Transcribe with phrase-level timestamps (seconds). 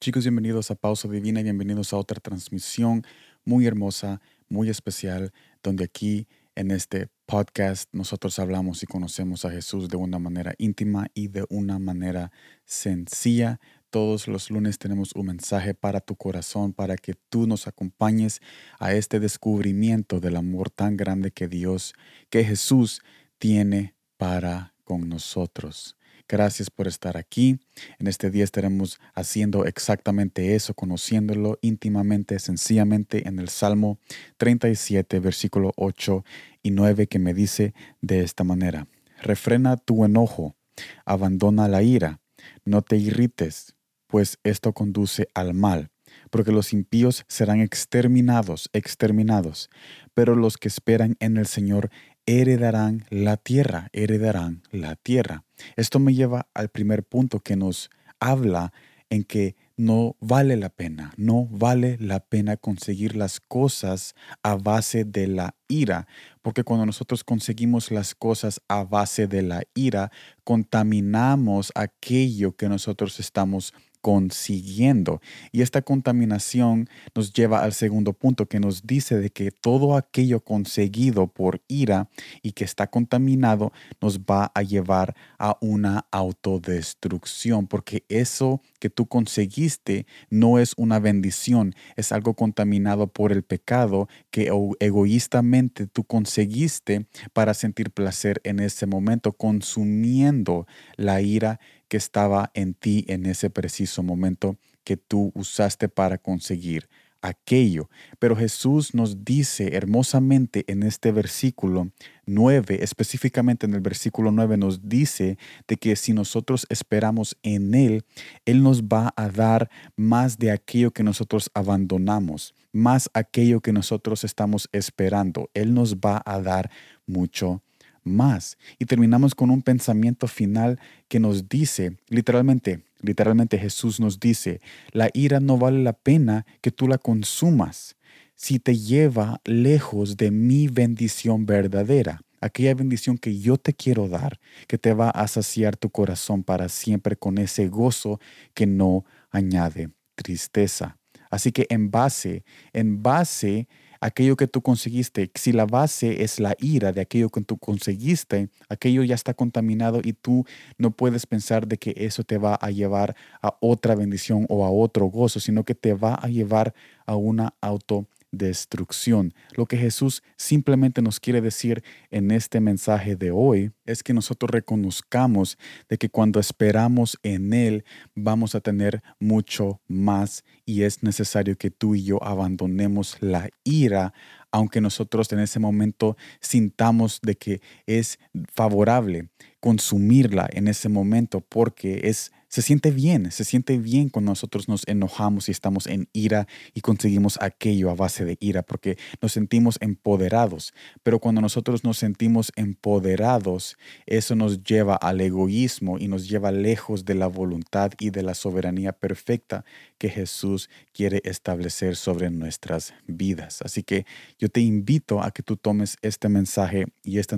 [0.00, 3.02] Chicos, bienvenidos a Pausa Divina y bienvenidos a otra transmisión
[3.44, 9.88] muy hermosa, muy especial, donde aquí en este podcast nosotros hablamos y conocemos a Jesús
[9.88, 12.30] de una manera íntima y de una manera
[12.64, 13.58] sencilla.
[13.90, 18.40] Todos los lunes tenemos un mensaje para tu corazón, para que tú nos acompañes
[18.78, 21.92] a este descubrimiento del amor tan grande que Dios,
[22.30, 23.02] que Jesús
[23.40, 25.98] tiene para con nosotros.
[26.26, 27.58] Gracias por estar aquí.
[27.98, 33.98] En este día estaremos haciendo exactamente eso, conociéndolo íntimamente, sencillamente en el Salmo
[34.38, 36.24] 37, versículo 8
[36.62, 38.86] y 9, que me dice de esta manera,
[39.20, 40.56] refrena tu enojo,
[41.04, 42.20] abandona la ira,
[42.64, 43.74] no te irrites,
[44.06, 45.90] pues esto conduce al mal
[46.30, 49.70] porque los impíos serán exterminados, exterminados,
[50.14, 51.90] pero los que esperan en el Señor
[52.28, 55.44] heredarán la tierra, heredarán la tierra.
[55.76, 58.74] Esto me lleva al primer punto que nos habla
[59.08, 65.04] en que no vale la pena, no vale la pena conseguir las cosas a base
[65.04, 66.06] de la ira,
[66.42, 70.10] porque cuando nosotros conseguimos las cosas a base de la ira,
[70.44, 73.72] contaminamos aquello que nosotros estamos
[74.08, 75.20] consiguiendo.
[75.52, 80.40] Y esta contaminación nos lleva al segundo punto que nos dice de que todo aquello
[80.40, 82.08] conseguido por ira
[82.40, 83.70] y que está contaminado
[84.00, 91.00] nos va a llevar a una autodestrucción, porque eso que tú conseguiste no es una
[91.00, 98.60] bendición, es algo contaminado por el pecado que egoístamente tú conseguiste para sentir placer en
[98.60, 105.32] ese momento, consumiendo la ira que estaba en ti en ese preciso momento que tú
[105.34, 106.88] usaste para conseguir
[107.22, 107.88] aquello.
[108.18, 111.90] Pero Jesús nos dice hermosamente en este versículo
[112.26, 118.04] 9, específicamente en el versículo 9, nos dice de que si nosotros esperamos en Él,
[118.44, 124.24] Él nos va a dar más de aquello que nosotros abandonamos, más aquello que nosotros
[124.24, 125.50] estamos esperando.
[125.54, 126.70] Él nos va a dar
[127.06, 127.62] mucho
[128.08, 128.58] más.
[128.78, 134.60] Y terminamos con un pensamiento final que nos dice, literalmente, literalmente Jesús nos dice,
[134.92, 137.96] la ira no vale la pena que tú la consumas
[138.34, 144.38] si te lleva lejos de mi bendición verdadera, aquella bendición que yo te quiero dar,
[144.68, 148.20] que te va a saciar tu corazón para siempre con ese gozo
[148.54, 150.98] que no añade tristeza.
[151.30, 153.68] Así que en base, en base
[154.00, 158.50] aquello que tú conseguiste, si la base es la ira de aquello que tú conseguiste,
[158.68, 160.44] aquello ya está contaminado y tú
[160.76, 164.70] no puedes pensar de que eso te va a llevar a otra bendición o a
[164.70, 166.74] otro gozo, sino que te va a llevar
[167.06, 169.34] a una auto destrucción.
[169.56, 174.50] Lo que Jesús simplemente nos quiere decir en este mensaje de hoy es que nosotros
[174.50, 175.58] reconozcamos
[175.88, 177.84] de que cuando esperamos en Él
[178.14, 184.12] vamos a tener mucho más y es necesario que tú y yo abandonemos la ira
[184.50, 188.18] aunque nosotros en ese momento sintamos de que es
[188.54, 189.28] favorable
[189.60, 194.86] consumirla en ese momento porque es se siente bien, se siente bien cuando nosotros nos
[194.88, 199.76] enojamos y estamos en ira y conseguimos aquello a base de ira, porque nos sentimos
[199.80, 200.72] empoderados.
[201.02, 203.76] Pero cuando nosotros nos sentimos empoderados,
[204.06, 208.32] eso nos lleva al egoísmo y nos lleva lejos de la voluntad y de la
[208.32, 209.66] soberanía perfecta
[209.98, 213.60] que Jesús quiere establecer sobre nuestras vidas.
[213.62, 214.06] Así que
[214.38, 217.36] yo te invito a que tú tomes este mensaje y esta,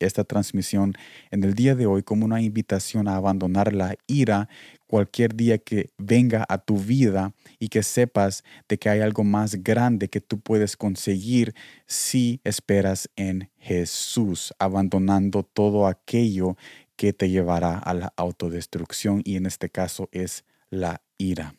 [0.00, 0.92] esta transmisión
[1.30, 4.49] en el día de hoy como una invitación a abandonar la ira
[4.86, 9.62] cualquier día que venga a tu vida y que sepas de que hay algo más
[9.62, 11.54] grande que tú puedes conseguir
[11.86, 16.56] si esperas en Jesús, abandonando todo aquello
[16.96, 21.54] que te llevará a la autodestrucción y en este caso es la ira.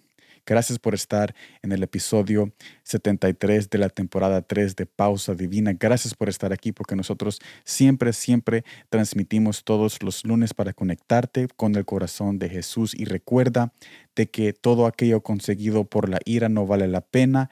[0.45, 2.51] Gracias por estar en el episodio
[2.83, 5.73] 73 de la temporada 3 de Pausa Divina.
[5.79, 11.75] Gracias por estar aquí porque nosotros siempre, siempre transmitimos todos los lunes para conectarte con
[11.75, 13.73] el corazón de Jesús y recuerda
[14.15, 17.49] de que todo aquello conseguido por la ira no vale la pena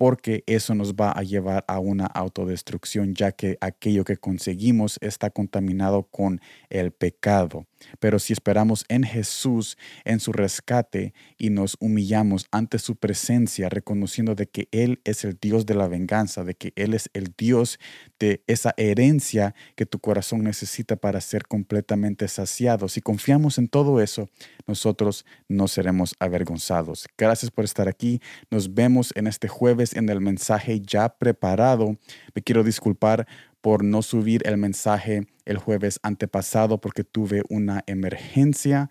[0.00, 5.28] porque eso nos va a llevar a una autodestrucción, ya que aquello que conseguimos está
[5.28, 7.66] contaminado con el pecado.
[7.98, 9.76] Pero si esperamos en Jesús,
[10.06, 15.36] en su rescate, y nos humillamos ante su presencia, reconociendo de que Él es el
[15.38, 17.78] Dios de la venganza, de que Él es el Dios
[18.18, 22.88] de esa herencia que tu corazón necesita para ser completamente saciado.
[22.88, 24.30] Si confiamos en todo eso,
[24.66, 27.06] nosotros no seremos avergonzados.
[27.18, 28.22] Gracias por estar aquí.
[28.50, 31.96] Nos vemos en este jueves en el mensaje ya preparado.
[32.34, 33.26] Me quiero disculpar
[33.60, 38.90] por no subir el mensaje el jueves antepasado porque tuve una emergencia,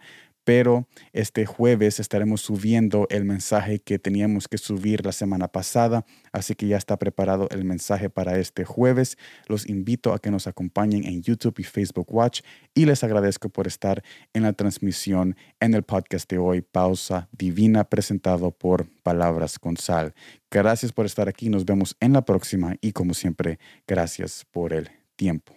[0.50, 6.56] pero este jueves estaremos subiendo el mensaje que teníamos que subir la semana pasada, así
[6.56, 9.16] que ya está preparado el mensaje para este jueves.
[9.46, 12.42] Los invito a que nos acompañen en YouTube y Facebook Watch
[12.74, 14.02] y les agradezco por estar
[14.34, 20.16] en la transmisión en el podcast de hoy, Pausa Divina, presentado por Palabras con Sal.
[20.50, 24.90] Gracias por estar aquí, nos vemos en la próxima y como siempre, gracias por el
[25.16, 25.54] tiempo.